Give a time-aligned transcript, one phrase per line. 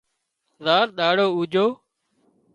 [0.63, 1.65] زار ۮاڙو اُوڄو